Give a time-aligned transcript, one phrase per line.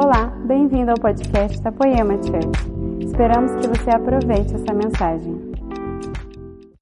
[0.00, 3.04] Olá, bem-vindo ao podcast da Poema Church.
[3.04, 5.34] Esperamos que você aproveite essa mensagem.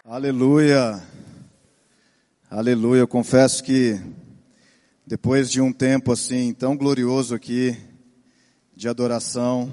[0.05, 1.03] Aleluia.
[2.51, 3.01] Aleluia.
[3.01, 3.99] Eu confesso que
[5.07, 7.75] depois de um tempo assim tão glorioso aqui
[8.77, 9.73] de adoração,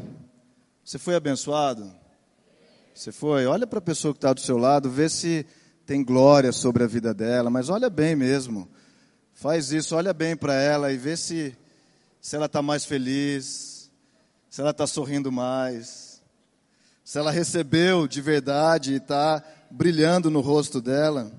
[0.82, 1.92] você foi abençoado?
[2.96, 3.46] Você foi?
[3.46, 5.46] Olha para a pessoa que está do seu lado, vê se
[5.86, 8.70] tem glória sobre a vida dela, mas olha bem mesmo.
[9.34, 11.54] Faz isso, olha bem para ela e vê se
[12.24, 13.92] se ela está mais feliz,
[14.50, 16.24] se ela está sorrindo mais,
[17.04, 21.30] se ela recebeu de verdade e está brilhando no rosto dela.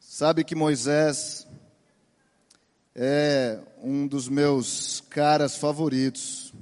[0.00, 1.46] Sabe que Moisés
[2.94, 6.54] é um dos meus caras favoritos.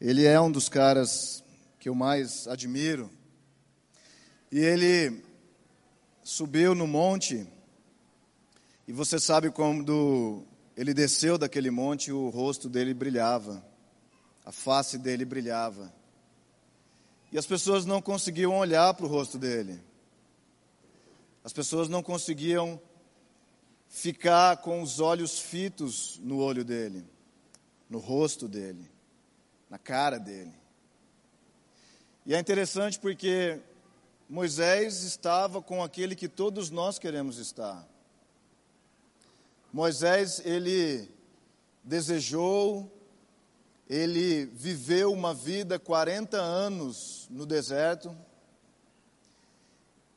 [0.00, 1.44] Ele é um dos caras
[1.78, 3.08] que eu mais admiro.
[4.50, 5.22] E ele
[6.24, 7.46] subiu no monte
[8.90, 10.42] e você sabe quando
[10.76, 13.64] ele desceu daquele monte, o rosto dele brilhava,
[14.44, 15.94] a face dele brilhava.
[17.30, 19.80] E as pessoas não conseguiam olhar para o rosto dele.
[21.44, 22.80] As pessoas não conseguiam
[23.86, 27.06] ficar com os olhos fitos no olho dele,
[27.88, 28.90] no rosto dele,
[29.70, 30.58] na cara dele.
[32.26, 33.60] E é interessante porque
[34.28, 37.88] Moisés estava com aquele que todos nós queremos estar.
[39.72, 41.08] Moisés, ele
[41.84, 42.90] desejou,
[43.88, 48.16] ele viveu uma vida 40 anos no deserto.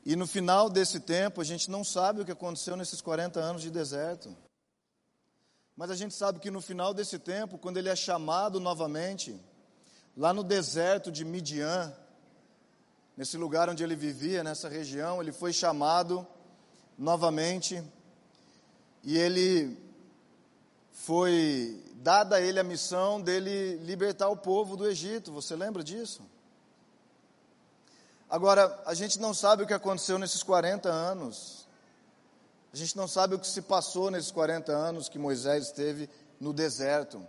[0.04, 3.62] E no final desse tempo, a gente não sabe o que aconteceu nesses 40 anos
[3.62, 4.36] de deserto.
[5.76, 9.40] Mas a gente sabe que no final desse tempo, quando ele é chamado novamente,
[10.16, 11.94] lá no deserto de Midian,
[13.16, 16.26] nesse lugar onde ele vivia, nessa região, ele foi chamado
[16.98, 17.82] novamente
[19.04, 19.76] e ele
[20.92, 25.30] foi dada a ele a missão dele libertar o povo do Egito.
[25.32, 26.22] Você lembra disso?
[28.28, 31.68] Agora, a gente não sabe o que aconteceu nesses 40 anos.
[32.72, 36.08] A gente não sabe o que se passou nesses 40 anos que Moisés esteve
[36.40, 37.24] no deserto.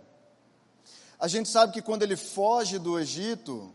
[1.18, 3.72] A gente sabe que quando ele foge do Egito,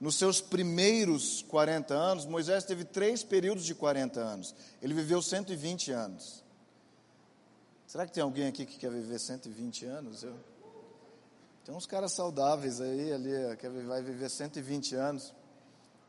[0.00, 4.54] nos seus primeiros 40 anos, Moisés teve três períodos de 40 anos.
[4.82, 6.44] Ele viveu 120 anos.
[7.88, 10.22] Será que tem alguém aqui que quer viver 120 anos?
[10.22, 10.36] Eu...
[11.64, 15.34] Tem uns caras saudáveis aí, ali, que vai viver 120 anos.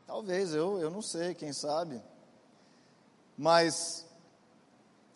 [0.06, 1.98] Talvez, eu, eu não sei, quem sabe.
[3.34, 4.04] Mas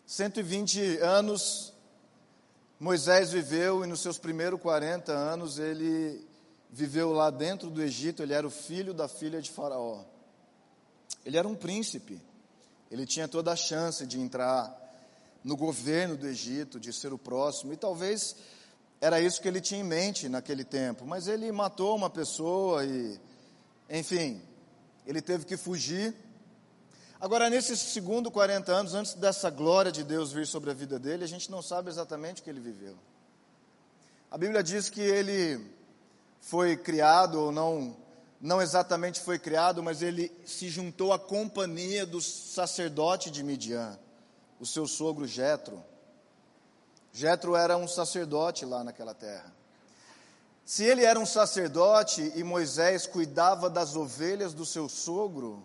[0.07, 1.71] 120 anos
[2.79, 6.27] Moisés viveu e nos seus primeiros 40 anos ele
[6.71, 10.03] viveu lá dentro do Egito, ele era o filho da filha de Faraó.
[11.23, 12.19] Ele era um príncipe.
[12.89, 14.84] Ele tinha toda a chance de entrar
[15.45, 18.35] no governo do Egito, de ser o próximo, e talvez
[18.99, 23.19] era isso que ele tinha em mente naquele tempo, mas ele matou uma pessoa e,
[23.87, 24.41] enfim,
[25.05, 26.15] ele teve que fugir.
[27.21, 31.23] Agora, nesses segundo 40 anos, antes dessa glória de Deus vir sobre a vida dele,
[31.23, 32.97] a gente não sabe exatamente o que ele viveu.
[34.31, 35.63] A Bíblia diz que ele
[36.41, 37.95] foi criado, ou não,
[38.41, 43.95] não exatamente foi criado, mas ele se juntou à companhia do sacerdote de Midian
[44.59, 45.83] o seu sogro Jetro.
[47.11, 49.53] Jetro era um sacerdote lá naquela terra.
[50.65, 55.63] Se ele era um sacerdote e Moisés cuidava das ovelhas do seu sogro,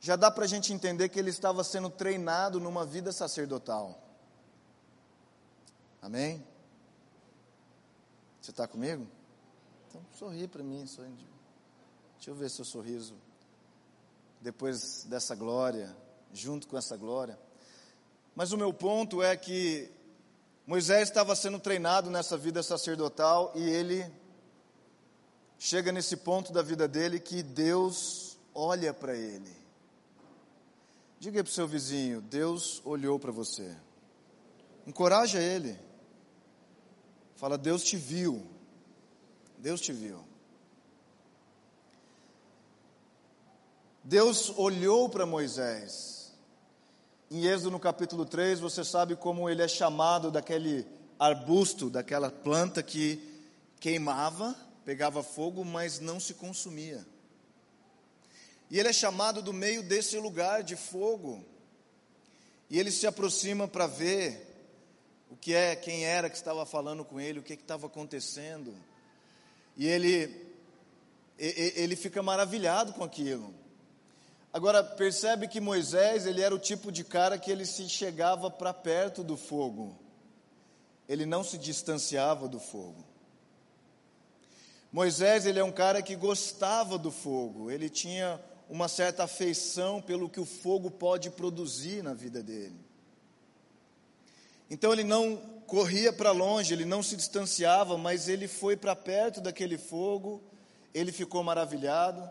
[0.00, 4.00] já dá para a gente entender que ele estava sendo treinado numa vida sacerdotal.
[6.00, 6.42] Amém?
[8.40, 9.06] Você está comigo?
[9.88, 10.86] Então sorri para mim.
[10.86, 11.12] Sorri.
[12.16, 13.14] Deixa eu ver seu sorriso.
[14.40, 15.94] Depois dessa glória,
[16.32, 17.38] junto com essa glória.
[18.34, 19.90] Mas o meu ponto é que
[20.66, 24.10] Moisés estava sendo treinado nessa vida sacerdotal e ele
[25.58, 29.50] chega nesse ponto da vida dele que Deus olha para ele.
[31.18, 33.76] Diga para o seu vizinho: Deus olhou para você.
[34.86, 35.76] Encoraja ele.
[37.34, 38.46] Fala: Deus te viu.
[39.58, 40.24] Deus te viu.
[44.02, 46.19] Deus olhou para Moisés
[47.30, 50.84] em Êxodo no capítulo 3, você sabe como ele é chamado daquele
[51.16, 53.22] arbusto, daquela planta que
[53.78, 57.06] queimava, pegava fogo, mas não se consumia.
[58.68, 61.44] E ele é chamado do meio desse lugar de fogo.
[62.68, 64.46] E ele se aproxima para ver
[65.30, 68.74] o que é, quem era que estava falando com ele, o que estava acontecendo.
[69.76, 70.52] E ele,
[71.38, 73.54] ele fica maravilhado com aquilo.
[74.52, 78.74] Agora, percebe que Moisés, ele era o tipo de cara que ele se chegava para
[78.74, 79.96] perto do fogo.
[81.08, 83.04] ele não se distanciava do fogo.
[84.92, 90.28] Moisés, ele é um cara que gostava do fogo, ele tinha uma certa afeição pelo
[90.28, 92.78] que o fogo pode produzir na vida dele.
[94.70, 95.36] Então ele não
[95.66, 100.40] corria para longe, ele não se distanciava, mas ele foi para perto daquele fogo,
[100.94, 102.30] ele ficou maravilhado,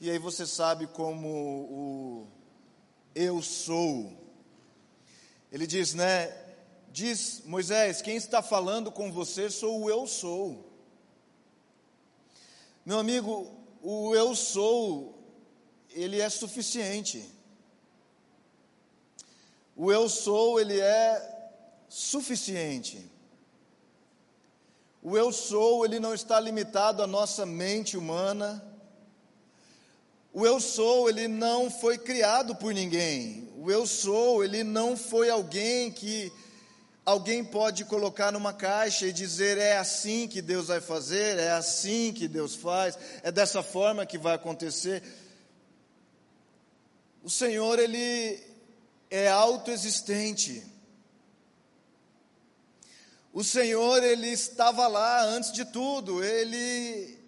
[0.00, 2.26] e aí você sabe como o
[3.14, 4.12] eu sou.
[5.50, 6.36] Ele diz, né?
[6.90, 10.70] Diz Moisés: quem está falando com você sou o eu sou.
[12.84, 13.50] Meu amigo,
[13.82, 15.18] o eu sou,
[15.90, 17.24] ele é suficiente.
[19.74, 21.52] O eu sou, ele é
[21.88, 23.10] suficiente.
[25.02, 28.75] O eu sou, ele não está limitado à nossa mente humana.
[30.36, 33.50] O eu sou, ele não foi criado por ninguém.
[33.56, 36.30] O eu sou, ele não foi alguém que
[37.06, 42.12] alguém pode colocar numa caixa e dizer é assim que Deus vai fazer, é assim
[42.12, 45.02] que Deus faz, é dessa forma que vai acontecer.
[47.24, 48.38] O Senhor, Ele
[49.08, 50.62] é autoexistente.
[53.32, 57.18] O Senhor, Ele estava lá antes de tudo, Ele,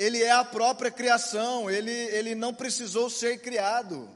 [0.00, 4.08] Ele é a própria criação, Ele, Ele não precisou ser criado.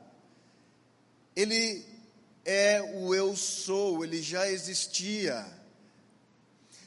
[1.37, 1.85] Ele
[2.43, 5.47] é o eu sou, ele já existia.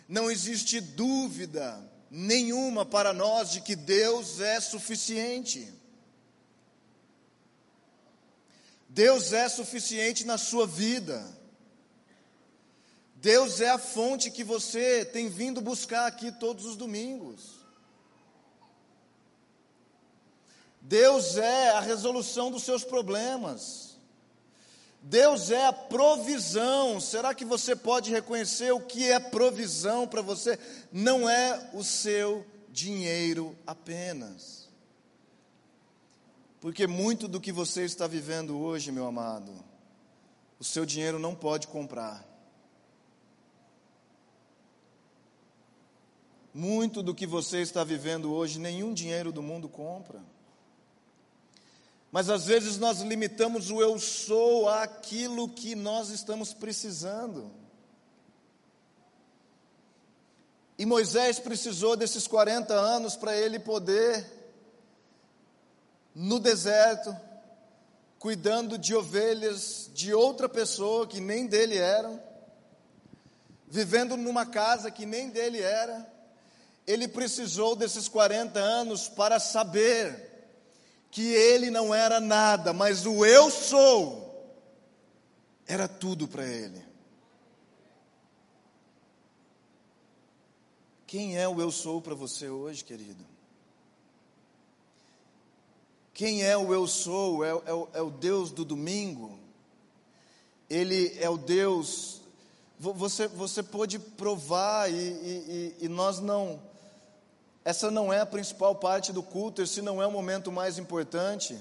[0.07, 1.79] Não existe dúvida
[2.09, 5.71] nenhuma para nós de que Deus é suficiente.
[8.89, 11.23] Deus é suficiente na sua vida.
[13.15, 17.56] Deus é a fonte que você tem vindo buscar aqui todos os domingos.
[20.87, 23.97] Deus é a resolução dos seus problemas.
[25.01, 27.01] Deus é a provisão.
[27.01, 30.57] Será que você pode reconhecer o que é provisão para você?
[30.89, 34.69] Não é o seu dinheiro apenas.
[36.61, 39.51] Porque muito do que você está vivendo hoje, meu amado,
[40.57, 42.25] o seu dinheiro não pode comprar.
[46.53, 50.36] Muito do que você está vivendo hoje, nenhum dinheiro do mundo compra.
[52.11, 57.51] Mas às vezes nós limitamos o eu sou àquilo que nós estamos precisando.
[60.77, 64.25] E Moisés precisou desses 40 anos para ele poder,
[66.13, 67.15] no deserto,
[68.19, 72.21] cuidando de ovelhas de outra pessoa que nem dele eram,
[73.67, 76.09] vivendo numa casa que nem dele era,
[76.85, 80.26] ele precisou desses 40 anos para saber
[81.09, 84.27] que ele não era nada, mas o eu sou
[85.65, 86.85] era tudo para ele.
[91.05, 93.25] Quem é o eu sou para você hoje, querido?
[96.13, 97.45] Quem é o eu sou?
[97.45, 99.39] É, é, é, o Deus do domingo?
[100.69, 102.21] Ele é o Deus.
[102.79, 106.61] Você, você pode provar, e, e, e nós não
[107.67, 111.59] essa não é a principal parte do culto, esse não é o momento mais importante.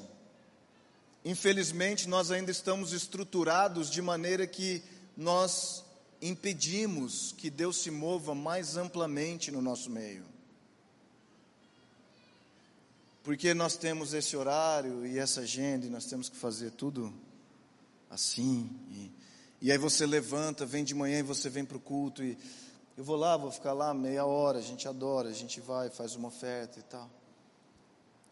[1.25, 4.85] Infelizmente, nós ainda estamos estruturados de maneira que
[5.17, 5.85] nós
[6.23, 10.25] impedimos que Deus se mova mais amplamente no nosso meio.
[13.25, 17.13] Porque nós temos esse horário e essa agenda e nós temos que fazer tudo
[18.09, 18.71] assim.
[18.93, 19.11] E,
[19.61, 22.39] e aí você levanta, vem de manhã e você vem para o culto e
[22.97, 26.17] eu vou lá, vou ficar lá meia hora, a gente adora, a gente vai, faz
[26.17, 27.11] uma oferta e tal.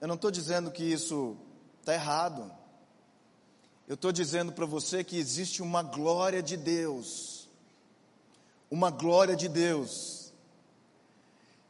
[0.00, 1.36] Eu não estou dizendo que isso
[1.80, 2.50] está errado.
[3.86, 7.46] Eu estou dizendo para você que existe uma glória de Deus,
[8.70, 10.32] uma glória de Deus,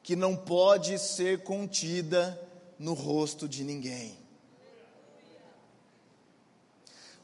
[0.00, 2.40] que não pode ser contida
[2.78, 4.16] no rosto de ninguém.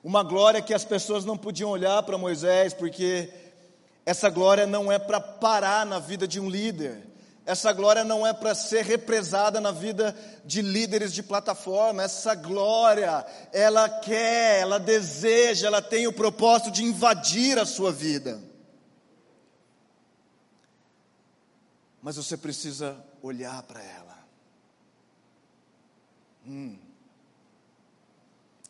[0.03, 3.33] Uma glória que as pessoas não podiam olhar para Moisés, porque
[4.11, 7.07] essa glória não é para parar na vida de um líder.
[7.47, 12.03] Essa glória não é para ser represada na vida de líderes de plataforma.
[12.03, 18.43] Essa glória, ela quer, ela deseja, ela tem o propósito de invadir a sua vida.
[22.03, 24.19] Mas você precisa olhar para ela.
[26.45, 26.77] Hum.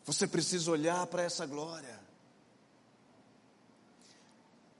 [0.05, 1.99] Você precisa olhar para essa glória.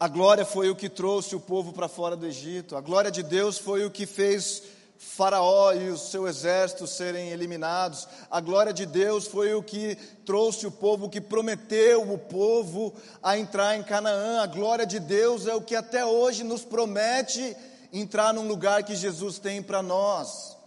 [0.01, 2.75] A glória foi o que trouxe o povo para fora do Egito.
[2.75, 4.63] A glória de Deus foi o que fez
[4.97, 8.07] Faraó e o seu exército serem eliminados.
[8.31, 13.37] A glória de Deus foi o que trouxe o povo, que prometeu o povo a
[13.37, 14.41] entrar em Canaã.
[14.41, 17.55] A glória de Deus é o que até hoje nos promete
[17.93, 20.57] entrar num lugar que Jesus tem para nós.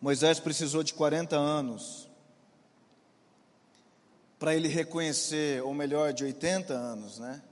[0.00, 2.08] Moisés precisou de 40 anos
[4.38, 7.42] para ele reconhecer, ou melhor, de 80 anos, né?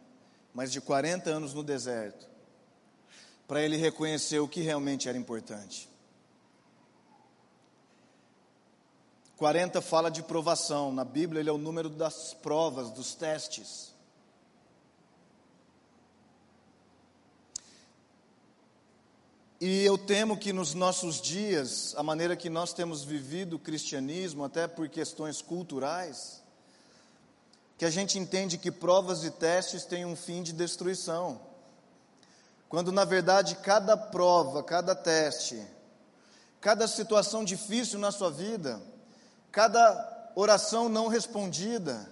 [0.54, 2.26] Mas de 40 anos no deserto,
[3.48, 5.88] para ele reconhecer o que realmente era importante.
[9.36, 13.92] 40 fala de provação, na Bíblia ele é o número das provas, dos testes.
[19.58, 24.44] E eu temo que nos nossos dias, a maneira que nós temos vivido o cristianismo,
[24.44, 26.42] até por questões culturais,
[27.78, 31.40] que a gente entende que provas e testes têm um fim de destruição.
[32.68, 35.62] Quando na verdade cada prova, cada teste,
[36.60, 38.82] cada situação difícil na sua vida,
[39.50, 42.10] cada oração não respondida,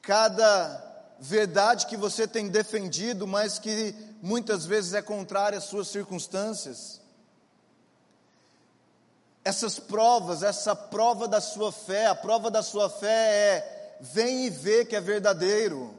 [0.00, 0.87] cada
[1.18, 7.00] verdade que você tem defendido, mas que muitas vezes é contrária às suas circunstâncias.
[9.44, 14.50] Essas provas, essa prova da sua fé, a prova da sua fé é vem e
[14.50, 15.92] vê que é verdadeiro,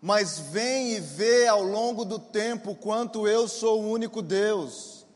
[0.00, 5.06] mas vem e vê ao longo do tempo quanto eu sou o único Deus.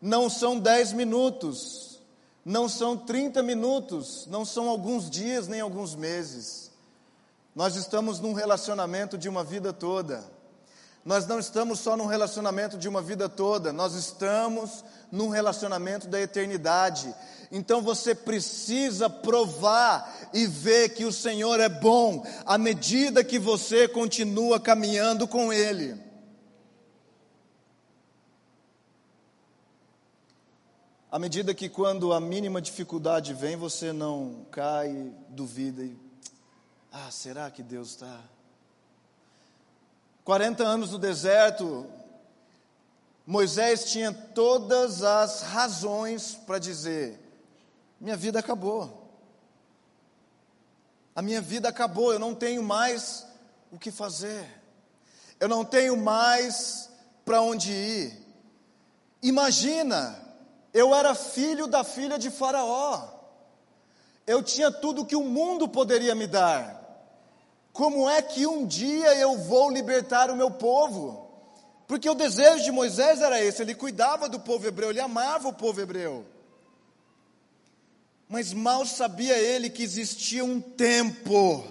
[0.00, 2.00] Não são dez minutos,
[2.44, 6.67] não são trinta minutos, não são alguns dias nem alguns meses
[7.58, 10.22] nós estamos num relacionamento de uma vida toda.
[11.04, 16.20] Nós não estamos só num relacionamento de uma vida toda, nós estamos num relacionamento da
[16.20, 17.12] eternidade.
[17.50, 23.88] Então você precisa provar e ver que o Senhor é bom à medida que você
[23.88, 26.00] continua caminhando com Ele.
[31.10, 36.07] À medida que quando a mínima dificuldade vem, você não cai, duvida e
[37.06, 38.20] ah, será que Deus está?
[40.24, 41.86] 40 anos no deserto,
[43.26, 47.18] Moisés tinha todas as razões para dizer:
[48.00, 49.06] minha vida acabou.
[51.14, 53.26] A minha vida acabou, eu não tenho mais
[53.72, 54.46] o que fazer.
[55.40, 56.90] Eu não tenho mais
[57.24, 58.26] para onde ir.
[59.22, 60.18] Imagina,
[60.72, 63.08] eu era filho da filha de Faraó.
[64.26, 66.77] Eu tinha tudo que o mundo poderia me dar.
[67.78, 71.30] Como é que um dia eu vou libertar o meu povo?
[71.86, 75.52] Porque o desejo de Moisés era esse, ele cuidava do povo hebreu, ele amava o
[75.52, 76.26] povo hebreu.
[78.28, 81.64] Mas mal sabia ele que existia um tempo.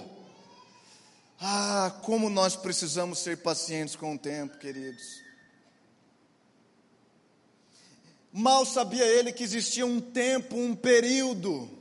[1.41, 5.21] Ah, como nós precisamos ser pacientes com o tempo, queridos.
[8.31, 11.76] Mal sabia ele que existia um tempo, um período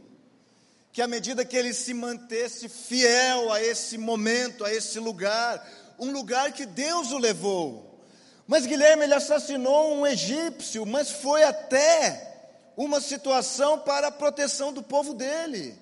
[0.97, 5.63] que à medida que ele se mantesse fiel a esse momento, a esse lugar,
[5.99, 8.01] um lugar que Deus o levou.
[8.47, 14.83] Mas Guilherme ele assassinou um egípcio, mas foi até uma situação para a proteção do
[14.83, 15.79] povo dele.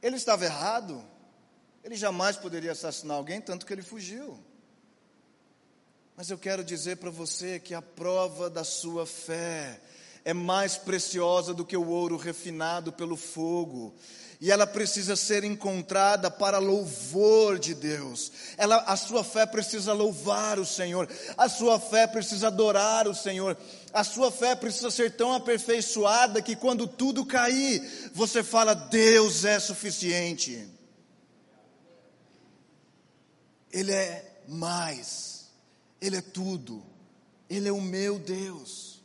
[0.00, 1.04] Ele estava errado.
[1.84, 4.42] Ele jamais poderia assassinar alguém, tanto que ele fugiu.
[6.16, 9.78] Mas eu quero dizer para você que a prova da sua fé
[10.24, 13.94] é mais preciosa do que o ouro refinado pelo fogo.
[14.40, 18.30] E ela precisa ser encontrada para louvor de Deus.
[18.56, 21.08] Ela, a sua fé precisa louvar o Senhor.
[21.36, 23.58] A sua fé precisa adorar o Senhor.
[23.92, 27.82] A sua fé precisa ser tão aperfeiçoada que quando tudo cair,
[28.14, 30.68] você fala: Deus é suficiente.
[33.72, 35.48] Ele é mais.
[36.00, 36.84] Ele é tudo.
[37.50, 38.97] Ele é o meu Deus.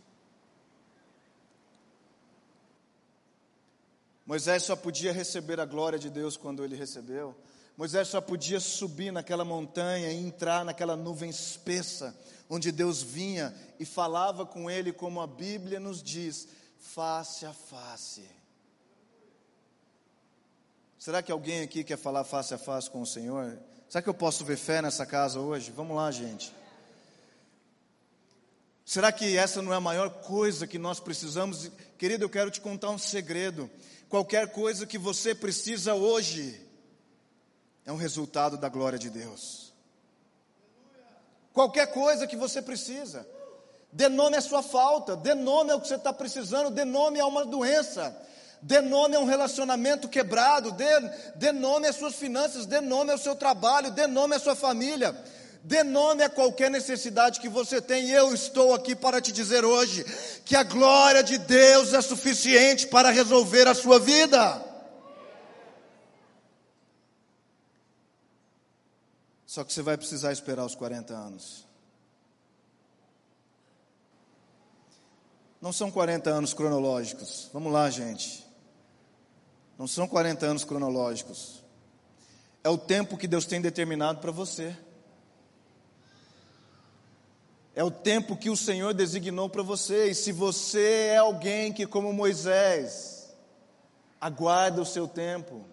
[4.25, 7.35] Moisés só podia receber a glória de Deus quando ele recebeu.
[7.75, 12.15] Moisés só podia subir naquela montanha e entrar naquela nuvem espessa,
[12.49, 16.47] onde Deus vinha e falava com ele, como a Bíblia nos diz,
[16.79, 18.23] face a face.
[20.99, 23.59] Será que alguém aqui quer falar face a face com o Senhor?
[23.89, 25.71] Será que eu posso ver fé nessa casa hoje?
[25.71, 26.53] Vamos lá, gente.
[28.85, 31.71] Será que essa não é a maior coisa que nós precisamos?
[31.97, 33.69] Querido, eu quero te contar um segredo.
[34.13, 36.61] Qualquer coisa que você precisa hoje
[37.83, 39.73] é um resultado da glória de Deus.
[41.51, 43.27] Qualquer coisa que você precisa,
[43.91, 47.25] dê nome à sua falta, dê nome ao que você está precisando, dê nome a
[47.25, 48.15] uma doença,
[48.61, 50.85] dê nome a um relacionamento quebrado, dê,
[51.33, 55.11] dê nome às suas finanças, dê nome ao seu trabalho, dê nome à sua família,
[55.63, 58.09] dê nome a qualquer necessidade que você tem.
[58.09, 60.03] Eu estou aqui para te dizer hoje
[60.43, 64.61] que a glória de Deus é suficiente para resolver a sua vida.
[69.45, 71.65] Só que você vai precisar esperar os 40 anos.
[75.61, 77.49] Não são 40 anos cronológicos.
[77.53, 78.45] Vamos lá, gente.
[79.77, 81.63] Não são 40 anos cronológicos.
[82.63, 84.75] É o tempo que Deus tem determinado para você.
[87.75, 90.09] É o tempo que o Senhor designou para você.
[90.09, 93.33] E se você é alguém que, como Moisés,
[94.21, 95.65] aguarda o seu tempo,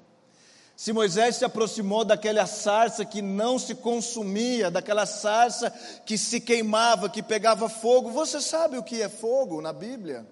[0.75, 5.71] se Moisés se aproximou daquela sarça que não se consumia, daquela sarça
[6.07, 10.27] que se queimava, que pegava fogo, você sabe o que é fogo na Bíblia?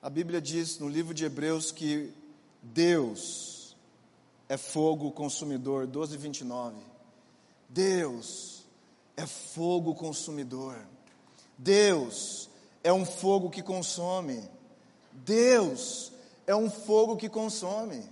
[0.00, 2.14] A Bíblia diz no livro de Hebreus que
[2.62, 3.76] Deus
[4.48, 6.89] é fogo consumidor, 12, 29.
[7.70, 8.66] Deus
[9.16, 10.76] é fogo consumidor.
[11.56, 12.50] Deus
[12.82, 14.42] é um fogo que consome.
[15.12, 16.12] Deus
[16.46, 18.04] é um fogo que consome.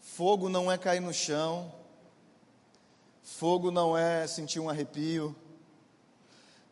[0.00, 1.72] Fogo não é cair no chão,
[3.22, 5.34] fogo não é sentir um arrepio,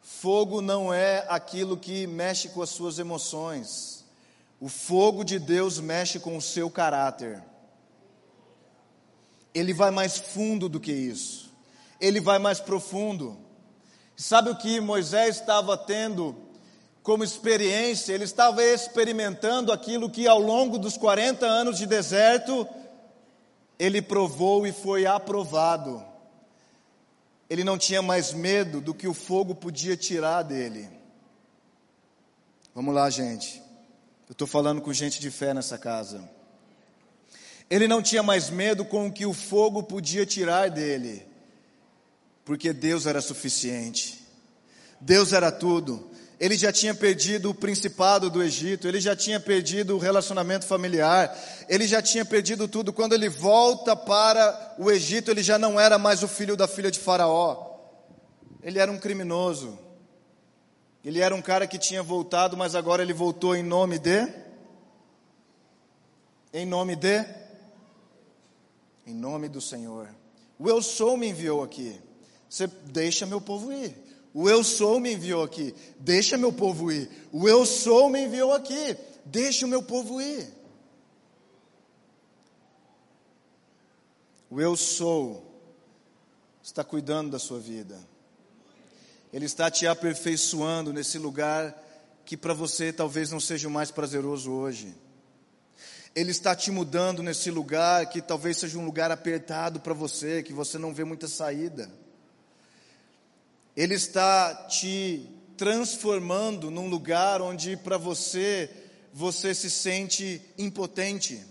[0.00, 4.04] fogo não é aquilo que mexe com as suas emoções.
[4.60, 7.40] O fogo de Deus mexe com o seu caráter.
[9.58, 11.50] Ele vai mais fundo do que isso.
[11.98, 13.38] Ele vai mais profundo.
[14.14, 16.36] Sabe o que Moisés estava tendo
[17.02, 18.12] como experiência?
[18.12, 22.68] Ele estava experimentando aquilo que ao longo dos 40 anos de deserto
[23.78, 26.04] ele provou e foi aprovado.
[27.48, 30.86] Ele não tinha mais medo do que o fogo podia tirar dele.
[32.74, 33.62] Vamos lá, gente.
[34.28, 36.35] Eu estou falando com gente de fé nessa casa.
[37.68, 41.26] Ele não tinha mais medo com o que o fogo podia tirar dele
[42.46, 44.24] porque Deus era suficiente.
[45.00, 46.08] Deus era tudo.
[46.38, 51.36] Ele já tinha perdido o principado do Egito, ele já tinha perdido o relacionamento familiar,
[51.68, 52.92] ele já tinha perdido tudo.
[52.92, 56.90] Quando ele volta para o Egito, ele já não era mais o filho da filha
[56.90, 57.74] de Faraó.
[58.62, 59.76] Ele era um criminoso.
[61.04, 64.28] Ele era um cara que tinha voltado, mas agora ele voltou em nome de
[66.52, 67.24] em nome de
[69.06, 70.12] em nome do Senhor.
[70.58, 71.98] O eu sou me enviou aqui.
[72.48, 73.96] Você deixa meu povo ir.
[74.34, 75.74] O eu sou me enviou aqui.
[75.98, 77.08] Deixa meu povo ir.
[77.32, 78.96] O eu sou me enviou aqui.
[79.24, 80.52] Deixa o meu povo ir.
[84.50, 85.44] O eu sou
[86.62, 87.98] está cuidando da sua vida.
[89.32, 91.82] Ele está te aperfeiçoando nesse lugar
[92.24, 94.94] que para você talvez não seja o mais prazeroso hoje.
[96.16, 100.50] Ele está te mudando nesse lugar que talvez seja um lugar apertado para você, que
[100.50, 101.90] você não vê muita saída.
[103.76, 108.70] Ele está te transformando num lugar onde para você
[109.12, 111.44] você se sente impotente.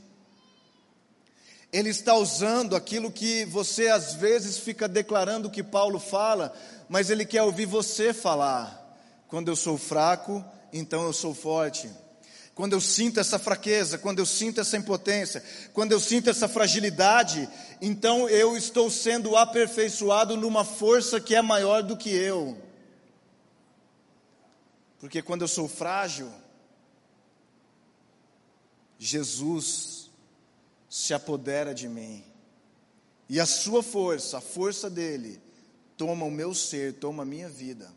[1.72, 6.52] Ele está usando aquilo que você às vezes fica declarando que Paulo fala,
[6.90, 8.98] mas ele quer ouvir você falar.
[9.28, 11.88] Quando eu sou fraco, então eu sou forte
[12.56, 17.50] quando eu sinto essa fraqueza, quando eu sinto essa impotência, quando eu sinto essa fragilidade,
[17.82, 22.58] então eu estou sendo aperfeiçoado numa força que é maior do que eu.
[24.98, 26.32] Porque quando eu sou frágil,
[28.98, 30.10] Jesus
[30.90, 32.24] se apodera de mim.
[33.28, 35.42] E a sua força, a força dele,
[35.98, 37.92] toma o meu ser, toma a minha vida.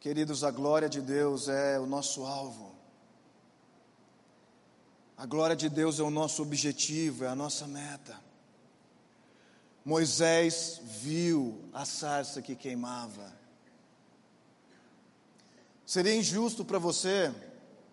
[0.00, 2.74] Queridos, a glória de Deus é o nosso alvo.
[5.14, 8.18] A glória de Deus é o nosso objetivo, é a nossa meta.
[9.84, 13.30] Moisés viu a sarça que queimava.
[15.84, 17.30] Seria injusto para você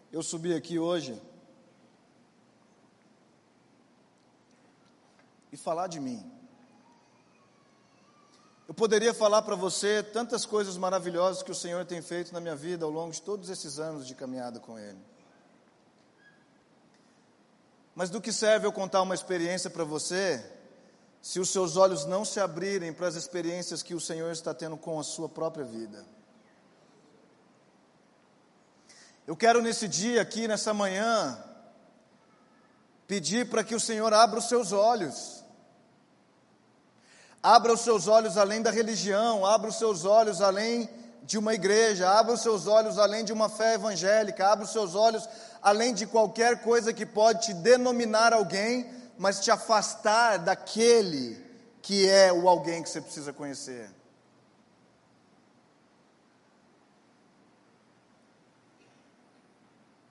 [0.09, 1.21] eu subir aqui hoje
[5.51, 6.36] e falar de mim.
[8.67, 12.55] Eu poderia falar para você tantas coisas maravilhosas que o Senhor tem feito na minha
[12.55, 14.99] vida ao longo de todos esses anos de caminhada com Ele.
[17.95, 20.45] Mas do que serve eu contar uma experiência para você,
[21.21, 24.75] se os seus olhos não se abrirem para as experiências que o Senhor está tendo
[24.75, 26.05] com a sua própria vida?
[29.25, 31.41] Eu quero nesse dia aqui, nessa manhã,
[33.07, 35.36] pedir para que o Senhor abra os seus olhos.
[37.47, 40.89] Abra os seus olhos além da religião, abra os seus olhos além
[41.23, 44.95] de uma igreja, abra os seus olhos além de uma fé evangélica, abra os seus
[44.95, 45.29] olhos
[45.61, 51.41] além de qualquer coisa que pode te denominar alguém, mas te afastar daquele
[51.81, 53.89] que é o alguém que você precisa conhecer.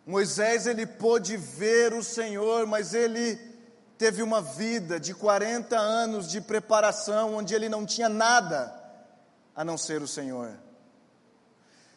[0.07, 3.46] Moisés ele pôde ver o Senhor, mas ele
[3.99, 8.73] teve uma vida de 40 anos de preparação onde ele não tinha nada
[9.55, 10.57] a não ser o Senhor.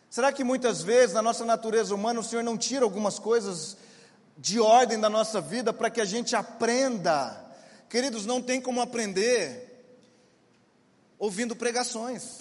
[0.09, 3.77] Será que muitas vezes na nossa natureza humana o Senhor não tira algumas coisas
[4.37, 7.45] de ordem da nossa vida para que a gente aprenda?
[7.89, 9.67] Queridos, não tem como aprender
[11.19, 12.39] ouvindo pregações.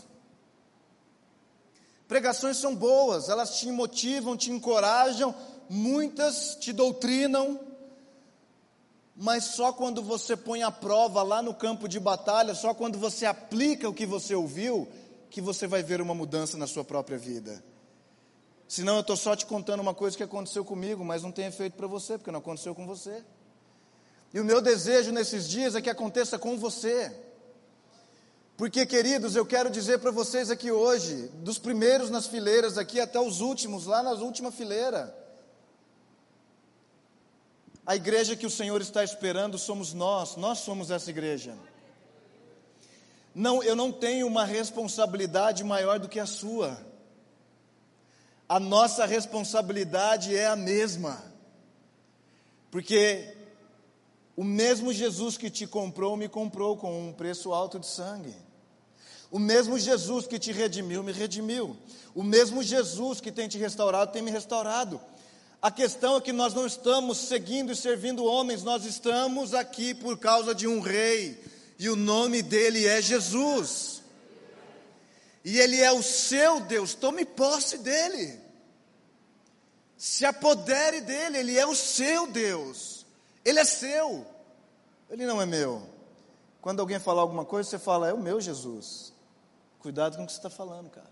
[2.06, 5.34] Pregações são boas, elas te motivam, te encorajam,
[5.68, 7.60] muitas te doutrinam,
[9.20, 13.26] mas só quando você põe a prova lá no campo de batalha, só quando você
[13.26, 14.86] aplica o que você ouviu,
[15.28, 17.60] que você vai ver uma mudança na sua própria vida.
[18.68, 21.76] Senão eu estou só te contando uma coisa que aconteceu comigo, mas não tem efeito
[21.76, 23.24] para você, porque não aconteceu com você.
[24.32, 27.12] E o meu desejo nesses dias é que aconteça com você.
[28.56, 33.18] Porque, queridos, eu quero dizer para vocês aqui hoje, dos primeiros nas fileiras aqui até
[33.18, 35.12] os últimos, lá na última fileira,
[37.88, 41.56] a igreja que o Senhor está esperando somos nós, nós somos essa igreja.
[43.34, 46.78] Não, eu não tenho uma responsabilidade maior do que a sua.
[48.46, 51.24] A nossa responsabilidade é a mesma.
[52.70, 53.34] Porque
[54.36, 58.34] o mesmo Jesus que te comprou, me comprou com um preço alto de sangue.
[59.30, 61.74] O mesmo Jesus que te redimiu, me redimiu.
[62.14, 65.00] O mesmo Jesus que tem te restaurado, tem me restaurado.
[65.60, 70.16] A questão é que nós não estamos seguindo e servindo homens, nós estamos aqui por
[70.16, 71.42] causa de um rei,
[71.78, 74.02] e o nome dele é Jesus.
[75.44, 78.40] E ele é o seu Deus, tome posse dele.
[79.96, 83.04] Se apodere dele, ele é o seu Deus.
[83.44, 84.24] Ele é seu.
[85.10, 85.88] Ele não é meu.
[86.60, 89.12] Quando alguém falar alguma coisa, você fala, é o meu Jesus.
[89.80, 91.10] Cuidado com o que você está falando, cara.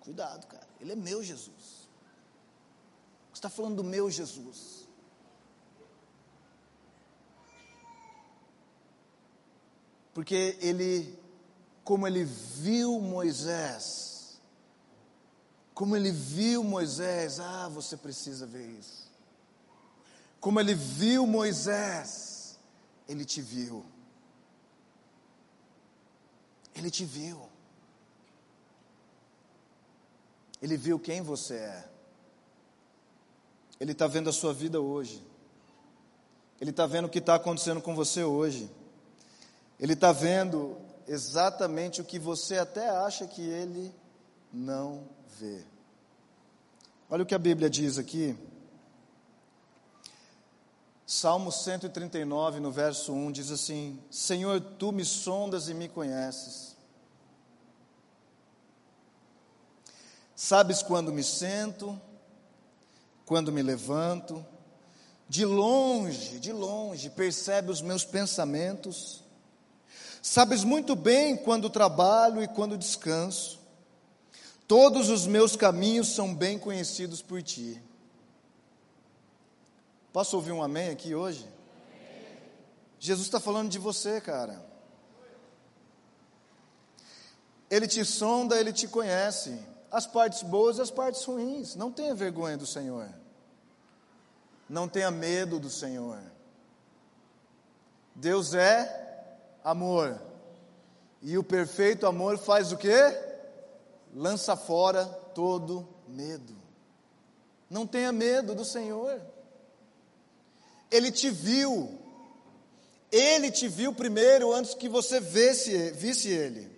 [0.00, 0.66] Cuidado, cara.
[0.78, 1.75] Ele é meu Jesus
[3.36, 4.88] está falando do meu Jesus.
[10.14, 11.18] Porque ele,
[11.84, 14.40] como ele viu Moisés,
[15.74, 19.12] como ele viu Moisés, ah, você precisa ver isso.
[20.40, 22.58] Como ele viu Moisés,
[23.06, 23.84] ele te viu.
[26.74, 27.46] Ele te viu.
[30.62, 31.95] Ele viu quem você é.
[33.78, 35.22] Ele está vendo a sua vida hoje.
[36.60, 38.70] Ele está vendo o que está acontecendo com você hoje.
[39.78, 43.94] Ele está vendo exatamente o que você até acha que ele
[44.52, 45.06] não
[45.38, 45.64] vê.
[47.10, 48.36] Olha o que a Bíblia diz aqui.
[51.06, 56.74] Salmo 139, no verso 1, diz assim: Senhor, tu me sondas e me conheces.
[60.34, 62.00] Sabes quando me sento
[63.26, 64.46] quando me levanto,
[65.28, 69.24] de longe, de longe, percebe os meus pensamentos.
[70.22, 73.58] Sabes muito bem quando trabalho e quando descanso.
[74.68, 77.82] Todos os meus caminhos são bem conhecidos por ti.
[80.12, 81.46] Posso ouvir um amém aqui hoje?
[82.98, 84.64] Jesus está falando de você, cara.
[87.68, 89.58] Ele te sonda, ele te conhece
[89.90, 91.74] as partes boas e as partes ruins.
[91.74, 93.08] Não tenha vergonha do Senhor.
[94.68, 96.20] Não tenha medo do Senhor.
[98.14, 99.06] Deus é
[99.62, 100.20] amor.
[101.22, 103.16] E o perfeito amor faz o quê?
[104.14, 106.56] Lança fora todo medo.
[107.68, 109.20] Não tenha medo do Senhor.
[110.90, 111.98] Ele te viu.
[113.10, 116.75] Ele te viu primeiro antes que você visse, visse ele.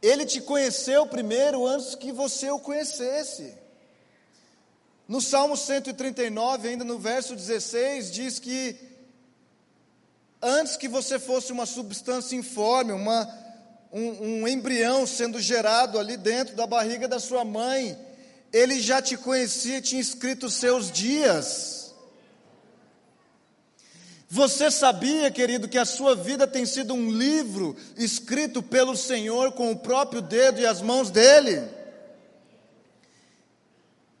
[0.00, 3.54] Ele te conheceu primeiro antes que você o conhecesse.
[5.06, 8.76] No Salmo 139, ainda no verso 16, diz que
[10.40, 13.28] antes que você fosse uma substância informe, uma,
[13.92, 17.98] um, um embrião sendo gerado ali dentro da barriga da sua mãe,
[18.52, 21.77] ele já te conhecia, tinha escrito seus dias.
[24.30, 29.72] Você sabia, querido, que a sua vida tem sido um livro escrito pelo Senhor com
[29.72, 31.66] o próprio dedo e as mãos dele?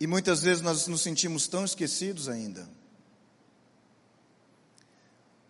[0.00, 2.66] E muitas vezes nós nos sentimos tão esquecidos ainda.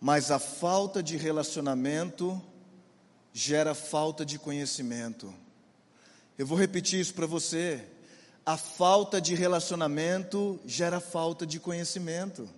[0.01, 2.41] Mas a falta de relacionamento
[3.33, 5.33] gera falta de conhecimento.
[6.37, 7.85] Eu vou repetir isso para você.
[8.45, 12.49] A falta de relacionamento gera falta de conhecimento.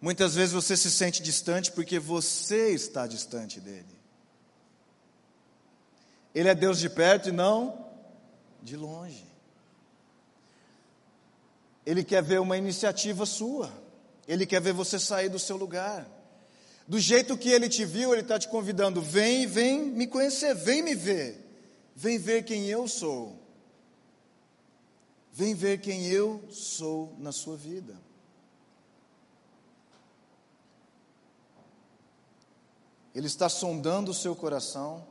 [0.00, 3.98] Muitas vezes você se sente distante porque você está distante dele.
[6.34, 7.86] Ele é Deus de perto e não
[8.62, 9.26] de longe.
[11.84, 13.72] Ele quer ver uma iniciativa sua.
[14.26, 16.06] Ele quer ver você sair do seu lugar.
[16.86, 20.82] Do jeito que ele te viu, ele está te convidando: vem, vem me conhecer, vem
[20.82, 21.44] me ver.
[21.94, 23.36] Vem ver quem eu sou.
[25.32, 28.07] Vem ver quem eu sou na sua vida.
[33.18, 35.04] Ele está sondando o seu coração,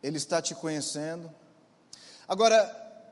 [0.00, 1.28] ele está te conhecendo.
[2.28, 2.56] Agora,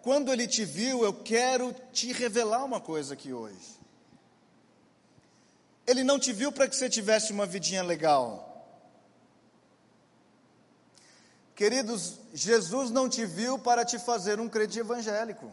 [0.05, 3.77] quando ele te viu, eu quero te revelar uma coisa aqui hoje.
[5.85, 8.65] Ele não te viu para que você tivesse uma vidinha legal.
[11.57, 15.51] Queridos, Jesus não te viu para te fazer um crente evangélico.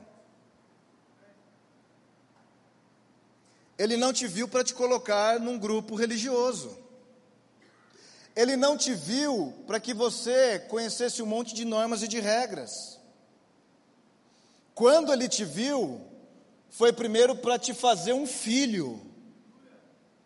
[3.75, 6.88] Ele não te viu para te colocar num grupo religioso.
[8.39, 12.97] Ele não te viu para que você conhecesse um monte de normas e de regras.
[14.73, 15.99] Quando ele te viu,
[16.69, 19.01] foi primeiro para te fazer um filho.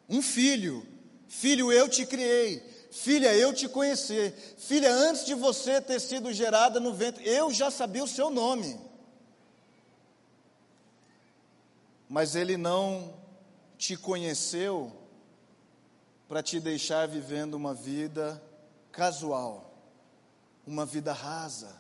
[0.08, 0.86] Um filho.
[1.28, 2.62] Filho, eu te criei.
[2.92, 4.32] Filha, eu te conheci.
[4.60, 8.80] Filha, antes de você ter sido gerada no ventre, eu já sabia o seu nome.
[12.08, 13.12] Mas ele não
[13.76, 15.03] te conheceu
[16.34, 18.42] para te deixar vivendo uma vida
[18.92, 19.72] casual,
[20.66, 21.80] uma vida rasa,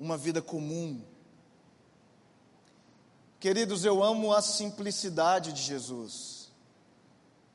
[0.00, 1.00] uma vida comum.
[3.38, 6.50] Queridos, eu amo a simplicidade de Jesus.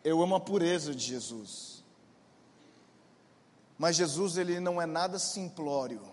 [0.02, 1.84] Eu amo a pureza de Jesus.
[3.78, 6.10] Mas Jesus, ele não é nada simplório.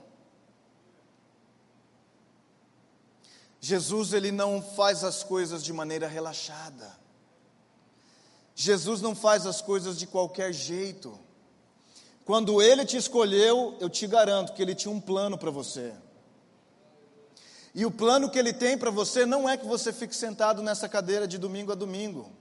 [3.60, 7.05] Jesus, ele não faz as coisas de maneira relaxada.
[8.58, 11.20] Jesus não faz as coisas de qualquer jeito.
[12.24, 15.92] Quando ele te escolheu, eu te garanto que ele tinha um plano para você.
[17.74, 20.88] E o plano que ele tem para você não é que você fique sentado nessa
[20.88, 22.32] cadeira de domingo a domingo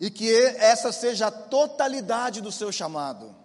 [0.00, 3.36] e que essa seja a totalidade do seu chamado.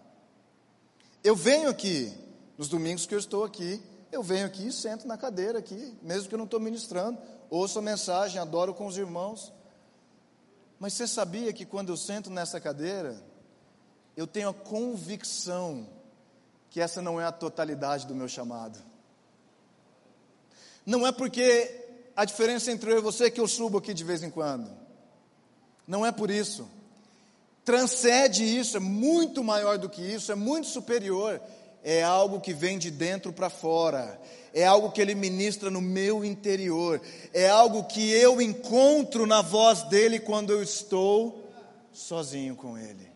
[1.21, 2.13] Eu venho aqui,
[2.57, 6.29] nos domingos que eu estou aqui, eu venho aqui e sento na cadeira aqui, mesmo
[6.29, 7.17] que eu não estou ministrando,
[7.49, 9.51] ouço a mensagem, adoro com os irmãos.
[10.81, 13.15] Mas você sabia que quando eu sento nessa cadeira,
[14.17, 15.87] eu tenho a convicção
[16.71, 18.79] que essa não é a totalidade do meu chamado.
[20.83, 24.03] Não é porque a diferença entre eu e você é que eu subo aqui de
[24.03, 24.71] vez em quando.
[25.85, 26.67] Não é por isso.
[27.63, 31.39] Transcende isso, é muito maior do que isso, é muito superior.
[31.83, 34.21] É algo que vem de dentro para fora,
[34.53, 37.01] é algo que ele ministra no meu interior,
[37.33, 41.51] é algo que eu encontro na voz dele quando eu estou
[41.91, 43.09] sozinho com ele.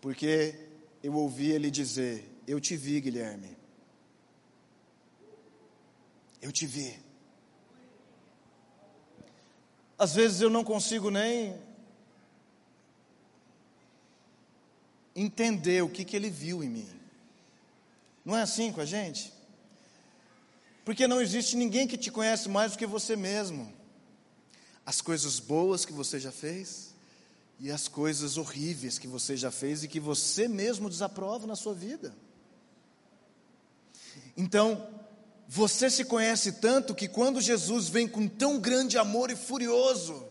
[0.00, 0.54] Porque
[1.02, 3.56] eu ouvi ele dizer: Eu te vi, Guilherme.
[6.40, 6.98] Eu te vi.
[9.98, 11.56] Às vezes eu não consigo nem
[15.20, 16.88] entender o que, que ele viu em mim.
[18.24, 19.32] Não é assim com a gente?
[20.84, 23.72] Porque não existe ninguém que te conhece mais do que você mesmo.
[24.86, 26.94] As coisas boas que você já fez
[27.60, 31.74] e as coisas horríveis que você já fez e que você mesmo desaprova na sua
[31.74, 32.14] vida.
[34.36, 34.88] Então,
[35.48, 40.26] você se conhece tanto que quando Jesus vem com tão grande amor e furioso,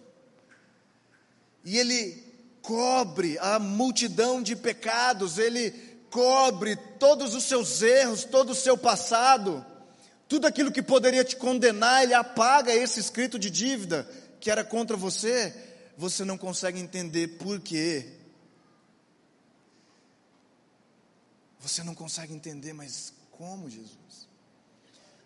[1.65, 2.26] e ele
[2.67, 5.71] cobre a multidão de pecados, ele
[6.11, 9.65] cobre todos os seus erros, todo o seu passado,
[10.27, 14.05] tudo aquilo que poderia te condenar, ele apaga esse escrito de dívida
[14.41, 15.55] que era contra você,
[15.95, 18.05] você não consegue entender por quê.
[21.61, 24.27] Você não consegue entender, mas como, Jesus?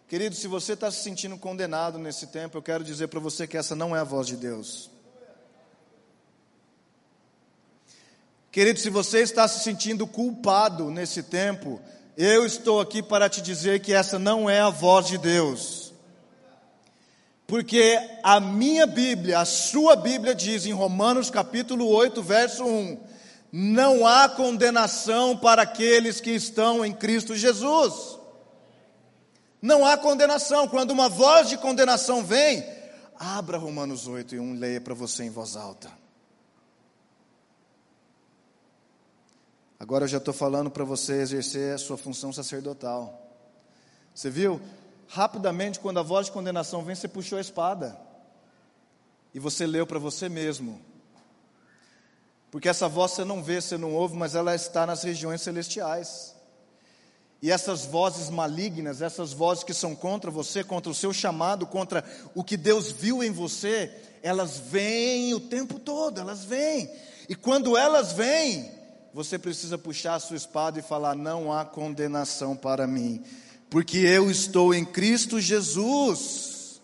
[0.07, 3.57] Querido, se você está se sentindo condenado nesse tempo, eu quero dizer para você que
[3.57, 4.90] essa não é a voz de Deus.
[8.51, 11.79] Querido, se você está se sentindo culpado nesse tempo,
[12.17, 15.93] eu estou aqui para te dizer que essa não é a voz de Deus.
[17.47, 23.11] Porque a minha Bíblia, a sua Bíblia diz em Romanos capítulo 8, verso 1:
[23.51, 28.17] não há condenação para aqueles que estão em Cristo Jesus.
[29.61, 30.67] Não há condenação.
[30.67, 32.65] Quando uma voz de condenação vem,
[33.19, 36.00] abra Romanos 8 e 1 leia para você em voz alta.
[39.81, 43.19] Agora eu já estou falando para você exercer a sua função sacerdotal.
[44.13, 44.61] Você viu?
[45.07, 47.97] Rapidamente, quando a voz de condenação vem, você puxou a espada.
[49.33, 50.79] E você leu para você mesmo.
[52.51, 56.35] Porque essa voz você não vê, você não ouve, mas ela está nas regiões celestiais.
[57.41, 62.05] E essas vozes malignas, essas vozes que são contra você, contra o seu chamado, contra
[62.35, 63.91] o que Deus viu em você,
[64.21, 66.87] elas vêm o tempo todo, elas vêm.
[67.27, 68.79] E quando elas vêm,
[69.13, 73.23] você precisa puxar a sua espada e falar: não há condenação para mim,
[73.69, 76.81] porque eu estou em Cristo Jesus.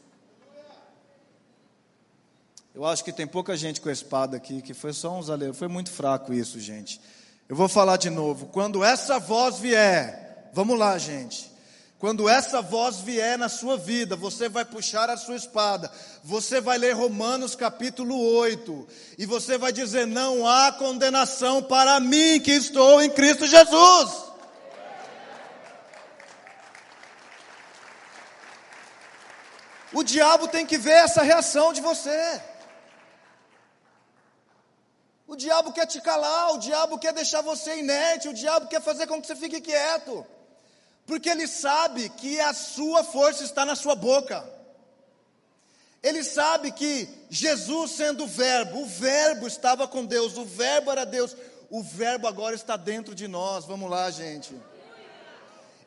[2.74, 5.58] Eu acho que tem pouca gente com a espada aqui, que foi só uns aleiros,
[5.58, 7.02] foi muito fraco isso, gente.
[7.50, 11.52] Eu vou falar de novo: quando essa voz vier, Vamos lá, gente.
[12.00, 15.92] Quando essa voz vier na sua vida, você vai puxar a sua espada,
[16.24, 22.40] você vai ler Romanos capítulo 8, e você vai dizer: Não há condenação para mim
[22.40, 24.28] que estou em Cristo Jesus.
[29.92, 32.42] O diabo tem que ver essa reação de você.
[35.26, 39.08] O diabo quer te calar, o diabo quer deixar você inerte, o diabo quer fazer
[39.08, 40.37] com que você fique quieto
[41.08, 44.46] porque ele sabe que a sua força está na sua boca.
[46.04, 51.06] Ele sabe que Jesus, sendo o Verbo, o Verbo estava com Deus, o Verbo era
[51.06, 51.36] Deus,
[51.70, 53.64] o Verbo agora está dentro de nós.
[53.64, 54.54] Vamos lá, gente.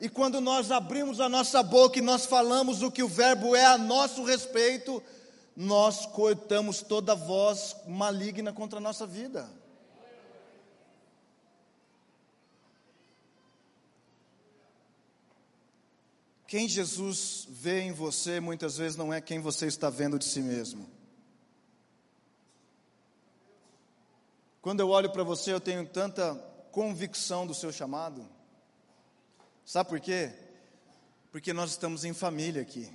[0.00, 3.66] E quando nós abrimos a nossa boca e nós falamos o que o Verbo é
[3.66, 5.02] a nosso respeito,
[5.54, 9.59] nós cortamos toda voz maligna contra a nossa vida.
[16.50, 20.40] Quem Jesus vê em você muitas vezes não é quem você está vendo de si
[20.40, 20.90] mesmo.
[24.60, 26.34] Quando eu olho para você, eu tenho tanta
[26.72, 28.28] convicção do seu chamado.
[29.64, 30.32] Sabe por quê?
[31.30, 32.92] Porque nós estamos em família aqui.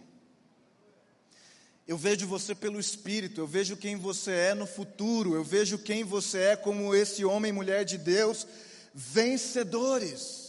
[1.88, 6.04] Eu vejo você pelo Espírito, eu vejo quem você é no futuro, eu vejo quem
[6.04, 8.46] você é como esse homem e mulher de Deus,
[8.94, 10.45] vencedores.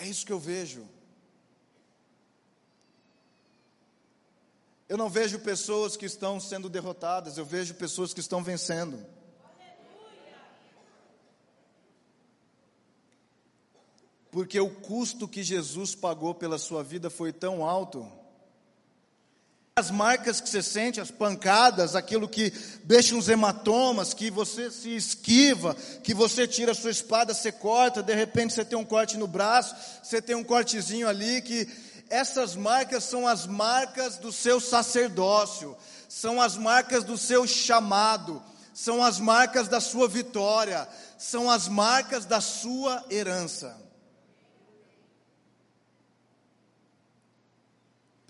[0.00, 0.88] É isso que eu vejo.
[4.88, 9.06] Eu não vejo pessoas que estão sendo derrotadas, eu vejo pessoas que estão vencendo.
[14.30, 18.10] Porque o custo que Jesus pagou pela sua vida foi tão alto
[19.80, 22.52] as marcas que você sente, as pancadas, aquilo que
[22.84, 28.02] deixa uns hematomas, que você se esquiva, que você tira a sua espada, você corta,
[28.02, 31.66] de repente você tem um corte no braço, você tem um cortezinho ali, que
[32.10, 35.74] essas marcas são as marcas do seu sacerdócio,
[36.08, 38.42] são as marcas do seu chamado,
[38.74, 43.89] são as marcas da sua vitória, são as marcas da sua herança.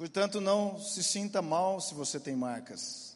[0.01, 3.15] Portanto, não se sinta mal se você tem marcas.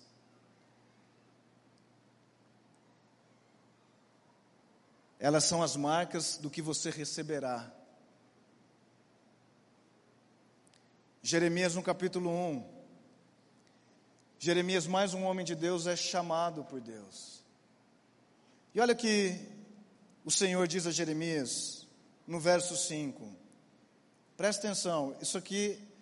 [5.19, 7.73] Elas são as marcas do que você receberá.
[11.23, 12.85] Jeremias no capítulo 1.
[14.39, 17.43] Jeremias, mais um homem de Deus, é chamado por Deus.
[18.75, 19.41] E olha que
[20.23, 21.87] o Senhor diz a Jeremias,
[22.27, 23.27] no verso 5.
[24.37, 25.94] Presta atenção, isso aqui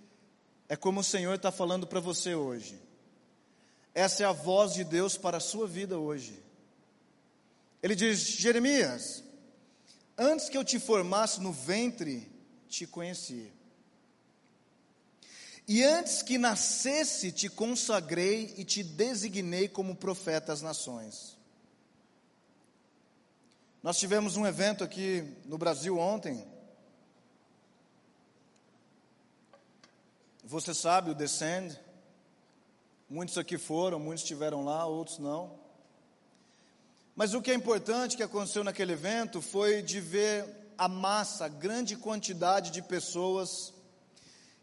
[0.73, 2.81] é como o Senhor está falando para você hoje.
[3.95, 6.43] Essa é a voz de Deus para a sua vida hoje.
[7.83, 9.23] Ele diz: Jeremias,
[10.17, 12.27] antes que eu te formasse no ventre,
[12.71, 13.53] te conheci.
[15.69, 21.37] E antes que nascesse, te consagrei e te designei como profeta às nações.
[23.83, 26.43] Nós tivemos um evento aqui no Brasil ontem,
[30.53, 31.81] Você sabe o Descend.
[33.09, 35.59] Muitos aqui foram, muitos estiveram lá, outros não.
[37.17, 40.45] Mas o que é importante que aconteceu naquele evento foi de ver
[40.77, 43.73] a massa, a grande quantidade de pessoas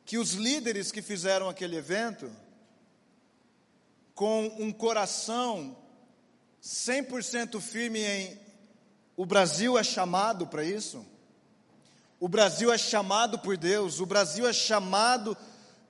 [0.05, 2.31] que os líderes que fizeram aquele evento,
[4.13, 5.75] com um coração
[6.61, 8.39] 100% firme em
[9.17, 11.03] o Brasil é chamado para isso.
[12.19, 15.35] O Brasil é chamado por Deus, o Brasil é chamado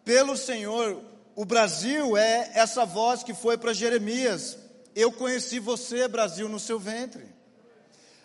[0.09, 1.03] pelo Senhor.
[1.35, 4.57] O Brasil é essa voz que foi para Jeremias:
[4.95, 7.29] Eu conheci você, Brasil, no seu ventre.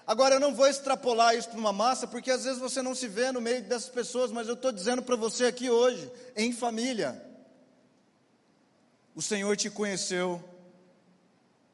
[0.06, 3.06] Agora, eu não vou extrapolar isso para uma massa, porque às vezes você não se
[3.06, 7.22] vê no meio dessas pessoas, mas eu estou dizendo para você aqui hoje, em família.
[9.14, 10.42] O Senhor te conheceu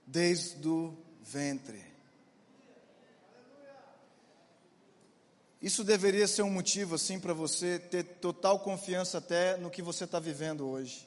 [0.04, 0.92] desde o
[1.22, 1.79] ventre.
[5.60, 10.04] Isso deveria ser um motivo, assim, para você ter total confiança até no que você
[10.04, 11.06] está vivendo hoje.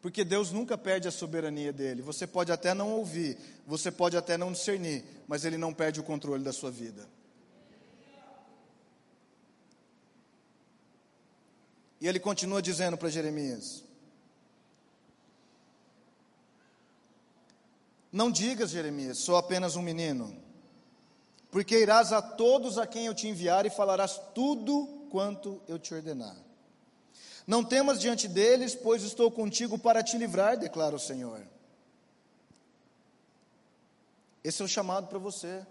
[0.00, 2.02] Porque Deus nunca perde a soberania dele.
[2.02, 6.04] Você pode até não ouvir, você pode até não discernir, mas ele não perde o
[6.04, 7.08] controle da sua vida.
[12.00, 13.84] E ele continua dizendo para Jeremias:
[18.12, 20.36] Não digas, Jeremias, sou apenas um menino,
[21.50, 25.94] porque irás a todos a quem eu te enviar e falarás tudo quanto eu te
[25.94, 26.36] ordenar.
[27.46, 31.40] Não temas diante deles, pois estou contigo para te livrar, declara o Senhor.
[34.44, 35.66] Esse é o chamado para você.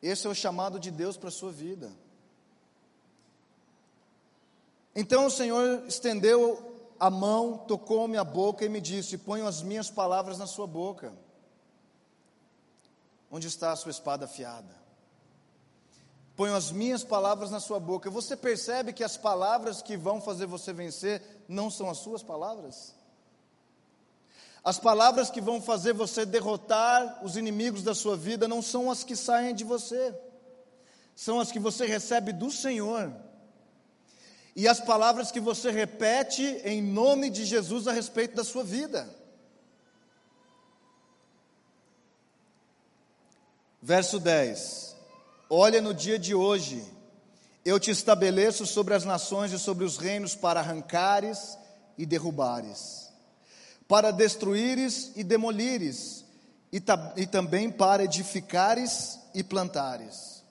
[0.00, 1.90] Esse é o chamado de Deus para a sua vida.
[4.94, 9.90] Então o Senhor estendeu a mão, tocou-me a boca e me disse: Ponho as minhas
[9.90, 11.12] palavras na sua boca.
[13.30, 14.86] Onde está a sua espada afiada?
[16.36, 18.10] ponho as minhas palavras na sua boca.
[18.10, 22.94] Você percebe que as palavras que vão fazer você vencer não são as suas palavras?
[24.62, 29.02] As palavras que vão fazer você derrotar os inimigos da sua vida não são as
[29.02, 30.14] que saem de você,
[31.14, 33.12] são as que você recebe do Senhor.
[34.54, 39.08] E as palavras que você repete em nome de Jesus a respeito da sua vida.
[43.86, 44.96] Verso 10.
[45.48, 46.84] Olha no dia de hoje,
[47.64, 51.56] eu te estabeleço sobre as nações e sobre os reinos para arrancares
[51.96, 53.12] e derrubares,
[53.86, 56.24] para destruíres e demolires,
[56.72, 56.82] e,
[57.16, 60.42] e também para edificares e plantares.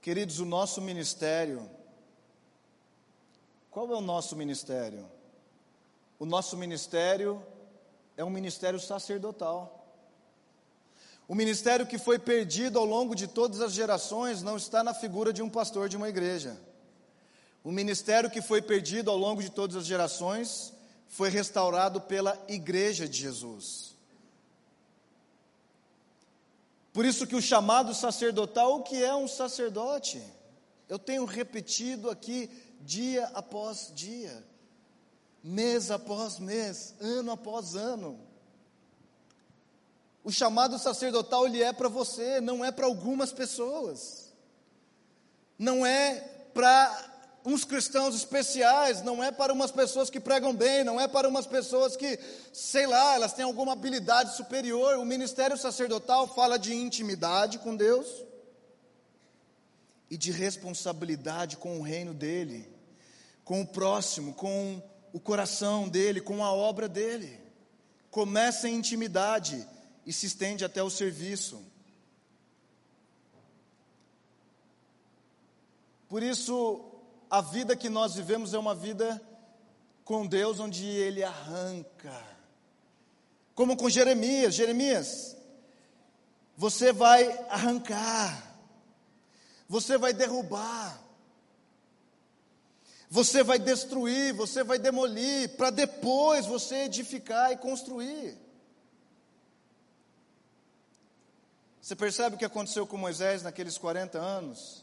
[0.00, 1.68] Queridos, o nosso ministério,
[3.70, 5.06] qual é o nosso ministério?
[6.18, 7.44] O nosso ministério
[8.16, 9.78] é um ministério sacerdotal.
[11.28, 15.32] O ministério que foi perdido ao longo de todas as gerações não está na figura
[15.32, 16.58] de um pastor de uma igreja.
[17.64, 20.72] O ministério que foi perdido ao longo de todas as gerações
[21.08, 23.92] foi restaurado pela igreja de Jesus.
[26.92, 30.22] Por isso que o chamado sacerdotal, o que é um sacerdote?
[30.88, 32.50] Eu tenho repetido aqui
[32.80, 34.44] dia após dia,
[35.42, 38.18] mês após mês, ano após ano.
[40.24, 44.32] O chamado sacerdotal ele é para você, não é para algumas pessoas.
[45.58, 46.20] Não é
[46.54, 47.10] para
[47.44, 51.46] uns cristãos especiais, não é para umas pessoas que pregam bem, não é para umas
[51.46, 52.18] pessoas que,
[52.52, 54.96] sei lá, elas têm alguma habilidade superior.
[54.98, 58.06] O ministério sacerdotal fala de intimidade com Deus
[60.08, 62.70] e de responsabilidade com o reino dele,
[63.44, 64.80] com o próximo, com
[65.12, 67.38] o coração dele, com a obra dele.
[68.10, 69.66] Começa em intimidade
[70.06, 71.62] e se estende até o serviço.
[76.08, 76.84] Por isso,
[77.30, 79.20] a vida que nós vivemos é uma vida
[80.04, 82.22] com Deus onde Ele arranca.
[83.54, 85.36] Como com Jeremias: Jeremias,
[86.56, 88.56] você vai arrancar,
[89.68, 91.02] você vai derrubar,
[93.12, 98.38] você vai destruir, você vai demolir, para depois você edificar e construir.
[101.78, 104.82] Você percebe o que aconteceu com Moisés naqueles 40 anos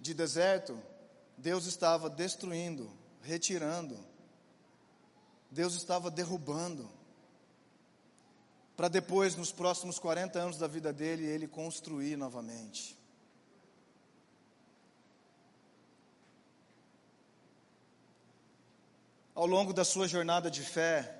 [0.00, 0.82] de deserto?
[1.36, 4.02] Deus estava destruindo, retirando,
[5.50, 6.90] Deus estava derrubando,
[8.74, 12.98] para depois, nos próximos 40 anos da vida dele, ele construir novamente.
[19.40, 21.18] Ao longo da sua jornada de fé,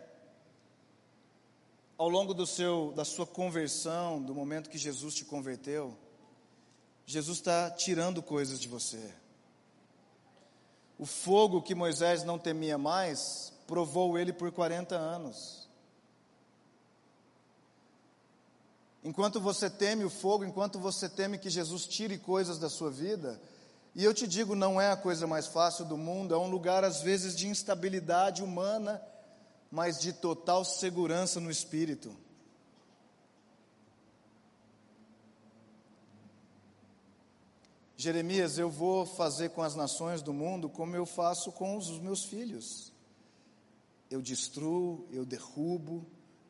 [1.97, 5.97] ao longo do seu, da sua conversão, do momento que Jesus te converteu,
[7.07, 9.15] Jesus está tirando coisas de você.
[10.99, 15.67] O fogo que Moisés não temia mais, provou ele por 40 anos.
[19.03, 23.41] Enquanto você teme o fogo, enquanto você teme que Jesus tire coisas da sua vida,
[23.95, 26.85] e eu te digo, não é a coisa mais fácil do mundo, é um lugar
[26.85, 29.03] às vezes de instabilidade humana
[29.71, 32.15] mas de total segurança no espírito.
[37.97, 42.25] Jeremias, eu vou fazer com as nações do mundo como eu faço com os meus
[42.25, 42.93] filhos.
[44.11, 46.05] Eu destruo, eu derrubo,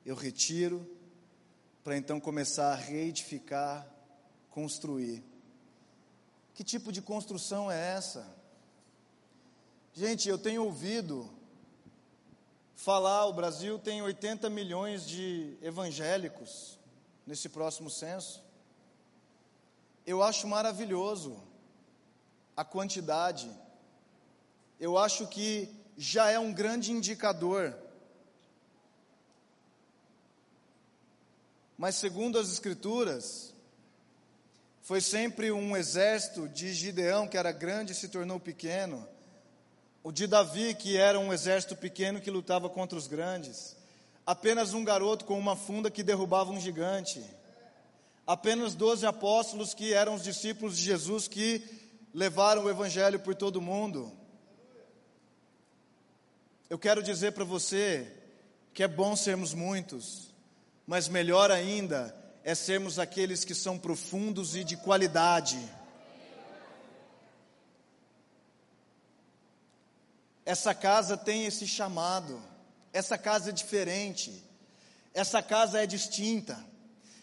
[0.06, 0.88] eu retiro,
[1.82, 3.86] para então começar a reedificar,
[4.48, 5.22] construir.
[6.60, 8.36] Que tipo de construção é essa?
[9.94, 11.32] Gente, eu tenho ouvido
[12.74, 16.78] falar, o Brasil tem 80 milhões de evangélicos
[17.26, 18.44] nesse próximo censo.
[20.04, 21.42] Eu acho maravilhoso
[22.54, 23.50] a quantidade.
[24.78, 27.74] Eu acho que já é um grande indicador.
[31.78, 33.54] Mas segundo as escrituras,
[34.90, 39.06] foi sempre um exército de Gideão que era grande e se tornou pequeno
[40.02, 43.76] o de Davi, que era um exército pequeno que lutava contra os grandes.
[44.26, 47.24] Apenas um garoto com uma funda que derrubava um gigante.
[48.26, 51.62] Apenas doze apóstolos que eram os discípulos de Jesus que
[52.12, 54.12] levaram o evangelho por todo o mundo.
[56.68, 58.12] Eu quero dizer para você
[58.74, 60.34] que é bom sermos muitos,
[60.84, 65.58] mas melhor ainda é sermos aqueles que são profundos e de qualidade.
[70.44, 72.42] Essa casa tem esse chamado,
[72.92, 74.42] essa casa é diferente,
[75.12, 76.58] essa casa é distinta.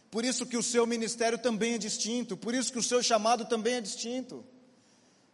[0.09, 3.45] Por isso que o seu ministério também é distinto, por isso que o seu chamado
[3.45, 4.45] também é distinto.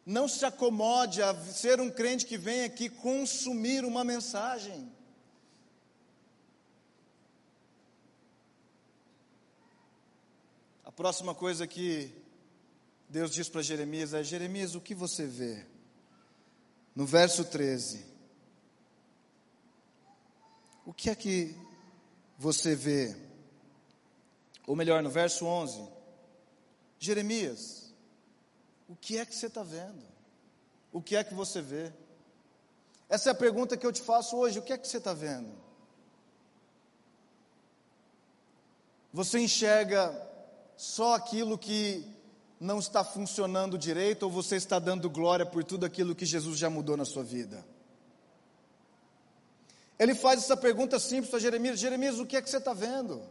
[0.06, 4.92] Não se acomode a ser um crente que vem aqui consumir uma mensagem.
[10.96, 12.12] Próxima coisa que
[13.10, 15.74] Deus diz para Jeremias é: Jeremias, o que você vê?
[16.96, 18.06] no verso 13.
[20.86, 21.56] O que é que
[22.38, 23.16] você vê?
[24.68, 25.88] Ou melhor, no verso 11.
[27.00, 27.94] Jeremias,
[28.88, 30.04] o que é que você está vendo?
[30.92, 31.92] O que é que você vê?
[33.10, 35.14] Essa é a pergunta que eu te faço hoje: o que é que você está
[35.14, 35.52] vendo?
[39.12, 40.10] Você enxerga
[40.84, 42.06] só aquilo que
[42.60, 46.70] não está funcionando direito ou você está dando glória por tudo aquilo que Jesus já
[46.70, 47.66] mudou na sua vida?
[49.98, 53.24] Ele faz essa pergunta simples para Jeremias: Jeremias, o que é que você está vendo?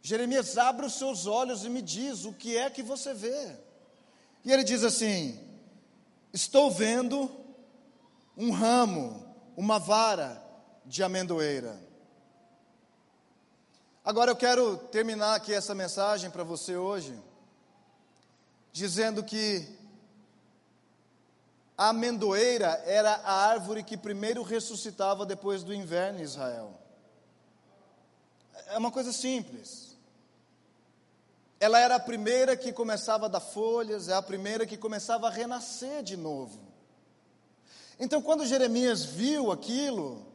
[0.00, 3.56] Jeremias, abre os seus olhos e me diz o que é que você vê.
[4.44, 5.36] E ele diz assim:
[6.32, 7.28] Estou vendo
[8.36, 10.40] um ramo, uma vara
[10.86, 11.87] de amendoeira.
[14.08, 17.14] Agora eu quero terminar aqui essa mensagem para você hoje,
[18.72, 19.68] dizendo que
[21.76, 26.72] a amendoeira era a árvore que primeiro ressuscitava depois do inverno em Israel.
[28.68, 29.94] É uma coisa simples.
[31.60, 35.30] Ela era a primeira que começava a dar folhas, é a primeira que começava a
[35.30, 36.58] renascer de novo.
[38.00, 40.26] Então, quando Jeremias viu aquilo,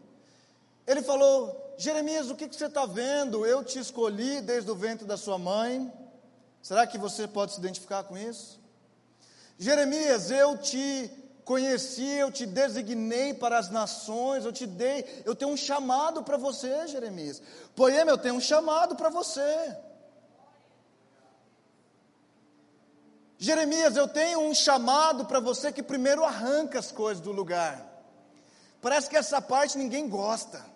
[0.85, 3.45] ele falou: Jeremias, o que, você está vendo?
[3.45, 5.91] Eu te escolhi desde o ventre da sua mãe.
[6.61, 8.57] Será que você pode se identificar com isso?
[9.59, 11.11] Jeremias, eu te
[11.43, 16.37] conheci, eu te designei para as nações, eu te dei, eu tenho um chamado para
[16.37, 17.41] você, Jeremias.
[17.75, 19.75] Poema, eu tenho um chamado para você.
[23.37, 27.85] Jeremias, eu tenho um chamado para você que primeiro arranca as coisas do lugar.
[28.79, 30.71] Parece que essa parte ninguém gosta.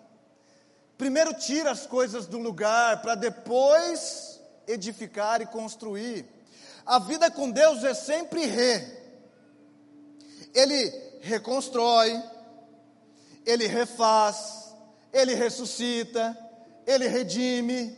[0.98, 6.26] Primeiro tira as coisas do lugar para depois edificar e construir.
[6.84, 8.84] A vida com Deus é sempre re.
[10.52, 12.20] Ele reconstrói,
[13.46, 14.74] ele refaz,
[15.12, 16.36] ele ressuscita,
[16.84, 17.96] ele redime.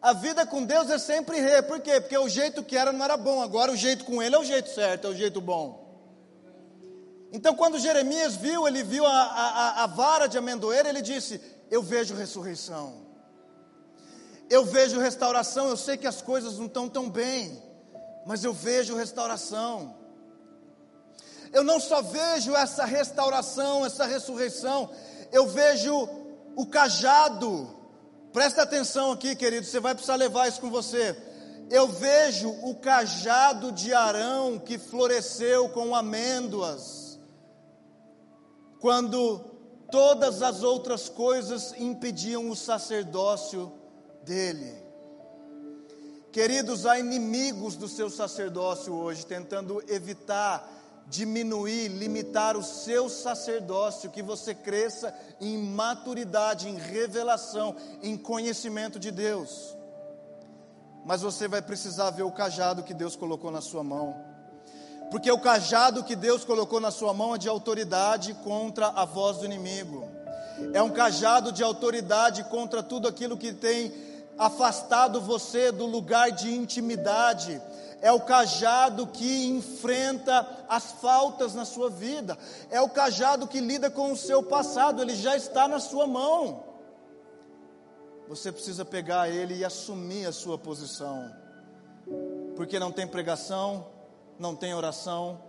[0.00, 1.60] A vida com Deus é sempre re.
[1.60, 2.00] Por quê?
[2.00, 4.44] Porque o jeito que era não era bom, agora o jeito com ele é o
[4.44, 5.82] jeito certo, é o jeito bom.
[7.30, 11.40] Então, quando Jeremias viu, ele viu a, a, a vara de amendoeira, ele disse:
[11.72, 12.92] eu vejo ressurreição.
[14.50, 15.70] Eu vejo restauração.
[15.70, 17.62] Eu sei que as coisas não estão tão bem,
[18.26, 19.96] mas eu vejo restauração.
[21.50, 24.90] Eu não só vejo essa restauração, essa ressurreição,
[25.32, 25.94] eu vejo
[26.54, 27.74] o cajado.
[28.34, 31.16] Presta atenção aqui, querido, você vai precisar levar isso com você.
[31.70, 37.18] Eu vejo o cajado de Arão que floresceu com amêndoas.
[38.78, 39.51] Quando
[39.92, 43.70] todas as outras coisas impediam o sacerdócio
[44.24, 44.74] dele.
[46.32, 50.66] Queridos, há inimigos do seu sacerdócio hoje, tentando evitar,
[51.06, 59.10] diminuir, limitar o seu sacerdócio, que você cresça em maturidade, em revelação, em conhecimento de
[59.10, 59.76] Deus.
[61.04, 64.31] Mas você vai precisar ver o cajado que Deus colocou na sua mão
[65.12, 69.36] porque o cajado que Deus colocou na sua mão é de autoridade contra a voz
[69.36, 70.08] do inimigo.
[70.72, 73.92] É um cajado de autoridade contra tudo aquilo que tem
[74.38, 77.60] afastado você do lugar de intimidade.
[78.00, 82.38] É o cajado que enfrenta as faltas na sua vida.
[82.70, 85.02] É o cajado que lida com o seu passado.
[85.02, 86.64] Ele já está na sua mão.
[88.30, 91.30] Você precisa pegar ele e assumir a sua posição.
[92.56, 93.91] Porque não tem pregação,
[94.42, 95.40] não tem oração,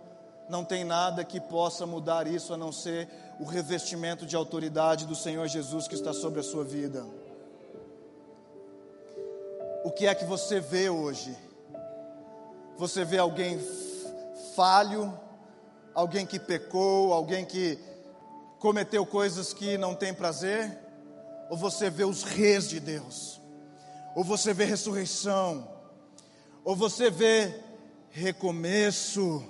[0.48, 3.08] não tem nada que possa mudar isso a não ser
[3.40, 7.04] o revestimento de autoridade do Senhor Jesus que está sobre a sua vida.
[9.82, 11.36] O que é que você vê hoje?
[12.78, 13.58] Você vê alguém
[14.54, 15.12] falho,
[15.92, 17.76] alguém que pecou, alguém que
[18.60, 20.78] cometeu coisas que não tem prazer?
[21.50, 23.40] Ou você vê os reis de Deus?
[24.14, 25.68] Ou você vê ressurreição?
[26.64, 27.63] Ou você vê
[28.14, 29.44] recomeço?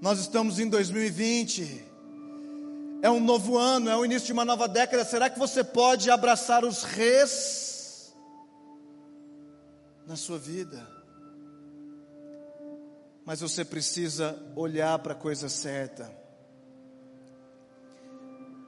[0.00, 1.84] Nós estamos em 2020.
[3.02, 5.04] É um novo ano, é o início de uma nova década.
[5.04, 8.14] Será que você pode abraçar os reis
[10.06, 10.88] na sua vida?
[13.24, 16.16] Mas você precisa olhar para a coisa certa.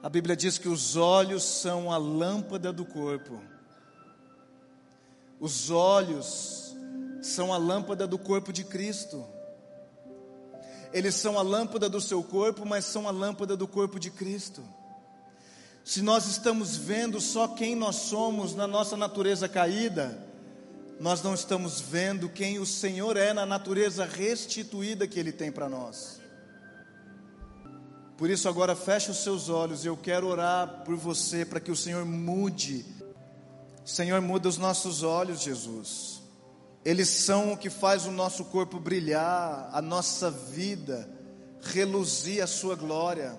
[0.03, 3.41] A Bíblia diz que os olhos são a lâmpada do corpo.
[5.39, 6.60] Os olhos
[7.21, 9.25] são a lâmpada do corpo de Cristo.
[10.91, 14.61] Eles são a lâmpada do seu corpo, mas são a lâmpada do corpo de Cristo.
[15.83, 20.17] Se nós estamos vendo só quem nós somos na nossa natureza caída,
[20.99, 25.67] nós não estamos vendo quem o Senhor é na natureza restituída que Ele tem para
[25.69, 26.19] nós.
[28.17, 31.71] Por isso, agora feche os seus olhos e eu quero orar por você para que
[31.71, 32.85] o Senhor mude.
[33.83, 36.20] Senhor, muda os nossos olhos, Jesus.
[36.83, 41.07] Eles são o que faz o nosso corpo brilhar, a nossa vida
[41.61, 43.37] reluzir a sua glória.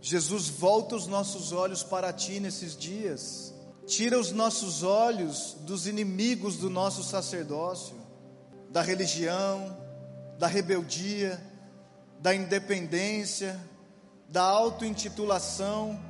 [0.00, 3.54] Jesus, volta os nossos olhos para ti nesses dias.
[3.86, 7.96] Tira os nossos olhos dos inimigos do nosso sacerdócio,
[8.70, 9.76] da religião,
[10.38, 11.40] da rebeldia,
[12.20, 13.60] da independência,
[14.28, 16.00] da auto-intitulação,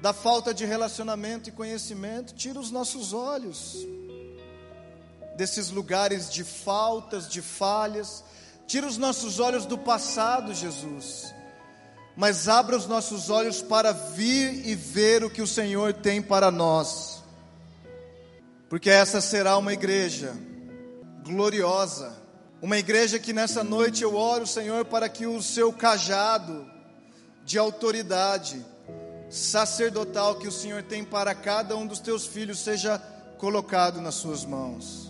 [0.00, 2.34] da falta de relacionamento e conhecimento.
[2.34, 3.86] Tira os nossos olhos
[5.36, 8.24] desses lugares de faltas, de falhas.
[8.66, 11.34] Tira os nossos olhos do passado, Jesus.
[12.16, 16.50] Mas abra os nossos olhos para vir e ver o que o Senhor tem para
[16.50, 17.22] nós.
[18.68, 20.34] Porque essa será uma igreja
[21.22, 22.16] gloriosa.
[22.60, 26.66] Uma igreja que nessa noite eu oro, Senhor, para que o seu cajado
[27.44, 28.64] de autoridade
[29.28, 32.98] sacerdotal que o Senhor tem para cada um dos teus filhos seja
[33.38, 35.05] colocado nas suas mãos.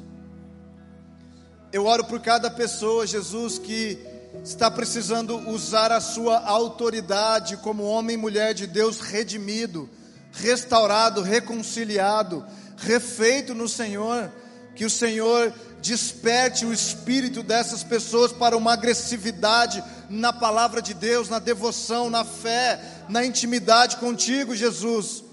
[1.73, 3.99] Eu oro por cada pessoa, Jesus, que
[4.45, 9.89] está precisando usar a sua autoridade como homem e mulher de Deus redimido,
[10.33, 12.45] restaurado, reconciliado,
[12.77, 14.31] refeito no Senhor.
[14.75, 21.29] Que o Senhor desperte o espírito dessas pessoas para uma agressividade na palavra de Deus,
[21.29, 25.25] na devoção, na fé, na intimidade contigo, Jesus.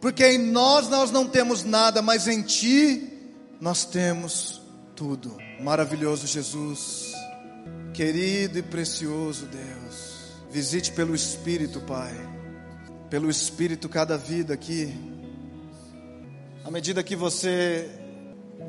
[0.00, 3.08] Porque em nós nós não temos nada, mas em ti
[3.60, 4.60] nós temos
[4.94, 5.41] tudo.
[5.62, 7.12] Maravilhoso Jesus,
[7.94, 12.12] querido e precioso Deus, visite pelo Espírito, Pai,
[13.08, 14.92] pelo Espírito cada vida aqui.
[16.64, 17.88] À medida que você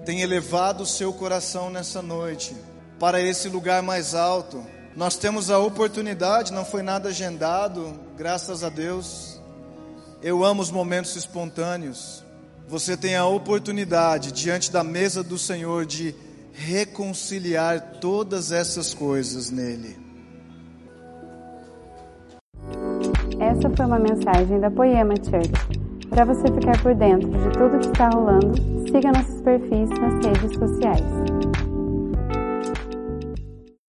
[0.06, 2.56] tem elevado o seu coração nessa noite
[3.00, 4.64] para esse lugar mais alto,
[4.96, 9.42] nós temos a oportunidade, não foi nada agendado, graças a Deus.
[10.22, 12.24] Eu amo os momentos espontâneos.
[12.68, 16.14] Você tem a oportunidade diante da mesa do Senhor de
[16.54, 19.98] reconciliar todas essas coisas nele.
[23.40, 25.52] Essa foi uma mensagem da Poema Church.
[26.10, 28.56] Para você ficar por dentro de tudo que está rolando,
[28.88, 31.43] siga nossos perfis nas redes sociais.